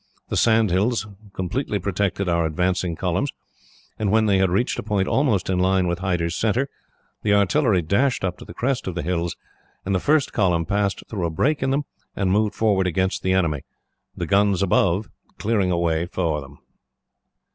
[0.29, 3.31] The sand hills completely protected our advancing columns,
[3.99, 6.67] and when they had reached a point almost in line with Hyder's centre,
[7.21, 9.35] the artillery dashed up to the crest of the hills,
[9.85, 11.83] and the first column passed through a break in them,
[12.15, 13.61] and moved forward against the enemy,
[14.17, 16.57] the guns above clearing a way for them.